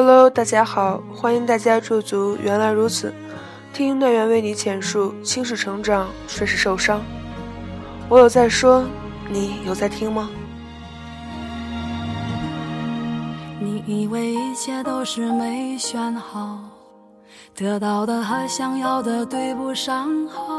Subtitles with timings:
[0.00, 2.38] Hello，大家好，欢迎大家驻足。
[2.40, 3.12] 原来如此，
[3.72, 7.02] 听音乐员为你浅述：轻视成长，顺势受伤。
[8.08, 8.84] 我有在说，
[9.28, 10.30] 你有在听吗？
[13.58, 16.60] 你以为一切都是没选好，
[17.56, 20.57] 得到的和想要的对不上号。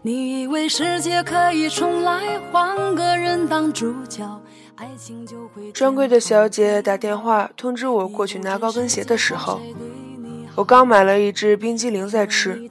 [0.00, 4.40] 你以为世界可以重来，换个人当主角，
[4.76, 5.70] 爱情就会。
[5.72, 9.60] 专柜的小姐打电话通知我过去拿高跟鞋的时候，
[10.54, 12.70] 我刚买了一只冰激凌在吃，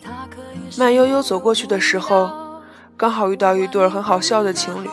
[0.77, 2.59] 慢悠悠走过去的时候，
[2.97, 4.89] 刚好遇到一对很好笑的情侣。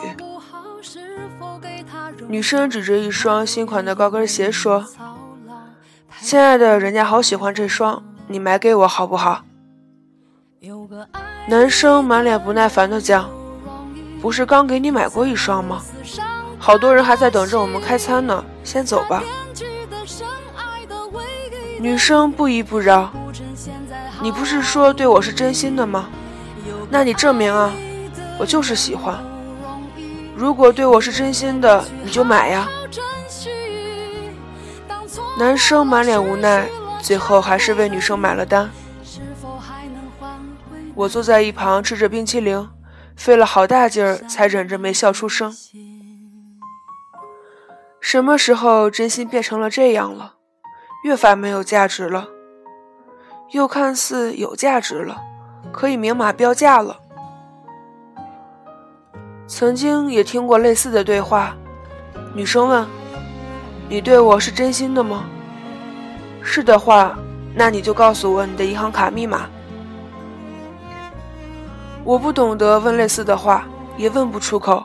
[2.27, 4.85] 女生指着一双新款的高跟鞋说
[6.21, 9.43] ：“亲爱的，人家好喜欢这双，你买给我好不好？”
[11.47, 13.29] 男生满脸不耐烦地讲
[14.21, 15.81] ：“不是刚给你买过一双吗？
[16.59, 19.23] 好多人还在等着我们开餐呢，先走吧。”
[21.79, 23.09] 女生不依不饶
[24.21, 26.09] ：“你不是说对我是真心的吗？
[26.89, 27.71] 那你证明啊，
[28.37, 29.17] 我就是喜欢。
[30.35, 32.67] 如果对我是真心的，你就买呀。”
[35.39, 36.67] 男生满脸无奈，
[37.01, 38.69] 最后还是为女生买了单。
[40.99, 42.67] 我坐在一旁吃着冰淇淋，
[43.15, 45.55] 费了好大劲儿才忍着没笑出声。
[48.01, 50.33] 什么时候真心变成了这样了？
[51.05, 52.27] 越发没有价值了，
[53.51, 55.15] 又看似有价值了，
[55.71, 56.99] 可以明码标价了。
[59.47, 61.55] 曾经也听过类似的对话，
[62.35, 62.85] 女生问
[63.87, 65.23] ：“你对我是真心的吗？”
[66.43, 67.17] 是的话，
[67.55, 69.49] 那你就告诉我你的银行卡密码。
[72.09, 74.83] 我不懂得问类似的话，也问不出口。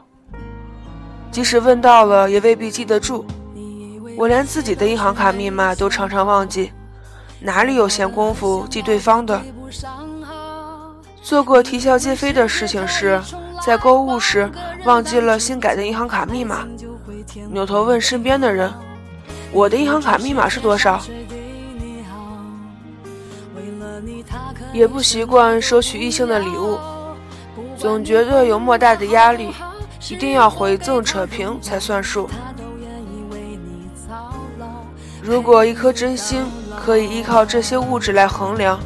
[1.32, 3.24] 即使问到了，也未必记得住。
[4.14, 6.70] 我连自己的银行卡密码都常常忘记，
[7.40, 9.40] 哪里有闲工夫记对方的？
[11.22, 13.18] 做过啼笑皆非的事情是，
[13.64, 14.50] 在购物时
[14.84, 16.66] 忘记了新改的银行卡密码，
[17.50, 18.70] 扭头问身边的人
[19.50, 21.00] ：“我的银行卡密码是多少？”
[24.74, 26.78] 也不习惯收取异性的礼物。
[27.84, 29.52] 总觉得有莫大的压力，
[30.08, 32.26] 一定要回赠扯平才算数。
[35.22, 36.46] 如果一颗真心
[36.82, 38.80] 可以依靠这些物质来衡量，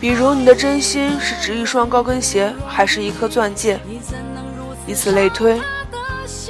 [0.00, 3.78] 比如你的真心是值一双高跟鞋，还是一颗钻戒，
[4.84, 5.62] 以此类推，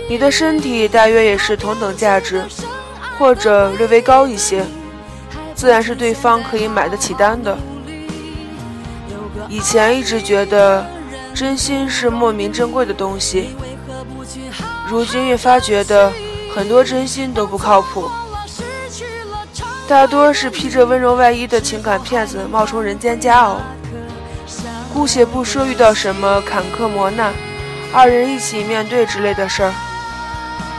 [0.09, 2.43] 你的身体大约也是同等价值，
[3.19, 4.65] 或者略微高一些，
[5.55, 7.55] 自然是对方可以买得起单的。
[9.51, 10.83] 以前一直觉得。
[11.35, 13.57] 真心是莫名珍贵的东西，
[14.87, 16.13] 如今越发觉得
[16.55, 18.11] 很多真心都不靠谱，
[19.89, 23.57] 大多是披着温柔外衣的情感骗子冒充人间佳偶。
[24.93, 27.33] 姑且不说遇到什么坎坷磨难，
[27.93, 29.73] 二人一起面对之类的事儿，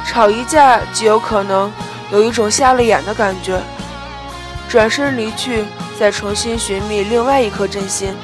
[0.06, 1.72] 吵一架极有可能
[2.12, 3.60] 有一种瞎了眼的感觉，
[4.70, 5.66] 转身离去，
[6.00, 8.16] 再重新寻觅另外一颗真心。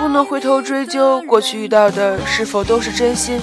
[0.00, 3.38] 不能回头追究过去遇到的是否都是真心，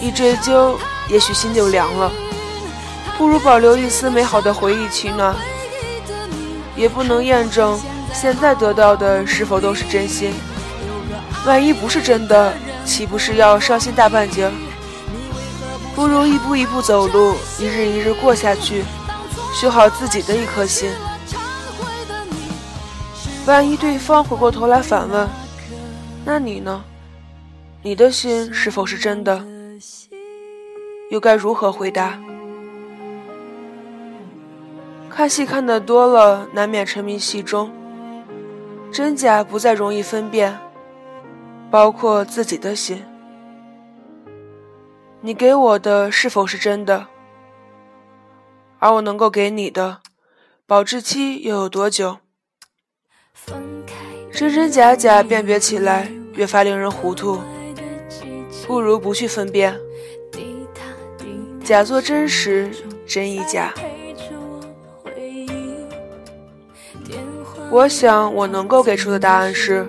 [0.00, 0.78] 一追究，
[1.10, 2.10] 也许心就凉了。
[3.18, 5.36] 不如保留一丝美好的回忆取暖。
[6.74, 7.78] 也不能验证
[8.12, 10.32] 现在得到的是否都是真心，
[11.44, 12.54] 万一不是真的，
[12.86, 14.50] 岂不是要伤心大半截？
[15.94, 18.82] 不如一步一步走路，一日一日过下去，
[19.54, 20.90] 修好自己的一颗心。
[23.46, 25.28] 万一对方回过头来反问
[26.24, 26.82] ：“那你呢？
[27.82, 29.44] 你的心是否是真的？
[31.10, 32.18] 又该如何回答？”
[35.10, 37.70] 看戏看得多了，难免沉迷戏中，
[38.90, 40.58] 真假不再容易分辨，
[41.70, 43.04] 包括自己的心。
[45.20, 47.08] 你给我的是否是真的？
[48.78, 50.00] 而我能够给你的，
[50.66, 52.16] 保质期又有多久？
[54.32, 57.38] 真真假假辨别起来越发令人糊涂，
[58.66, 59.78] 不如不去分辨，
[61.62, 62.68] 假作真实，
[63.06, 63.72] 真亦假。
[67.70, 69.86] 我想我能够给出的答案是，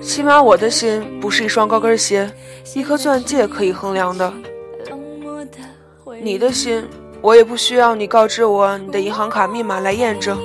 [0.00, 2.30] 起码我的心不是一双高跟鞋、
[2.74, 4.32] 一颗钻戒可以衡量的。
[6.22, 6.84] 你的心，
[7.20, 10.38] 我也不需要你告知我你的银行卡密码来验证。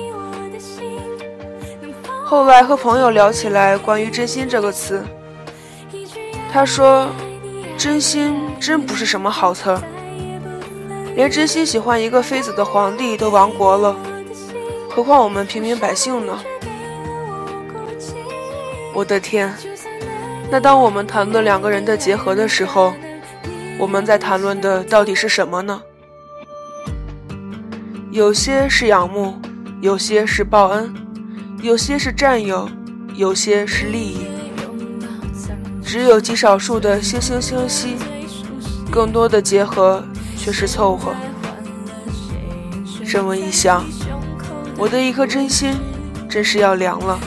[2.28, 5.00] 后来和朋友聊起来关于“真心”这个词，
[6.52, 7.08] 他说
[7.78, 9.80] ：“真心真不是什么好词儿，
[11.14, 13.94] 连真心喜欢一个妃子的皇帝都亡国了，
[14.90, 16.36] 何况我们平民百姓呢？
[18.92, 19.54] 我的天！
[20.50, 22.92] 那当我们谈论两个人的结合的时候，
[23.78, 25.80] 我们在谈论的到底是什么呢？
[28.10, 29.40] 有些是仰慕，
[29.80, 30.92] 有些是报恩，
[31.66, 32.70] 有些是占有，
[33.16, 34.28] 有些是利益。
[35.84, 37.96] 只有极少数的惺惺相惜，
[38.88, 40.00] 更多的结合
[40.36, 41.12] 却是凑合。
[43.04, 43.84] 这么一想，
[44.78, 45.74] 我的一颗真心
[46.30, 47.18] 真是要凉了。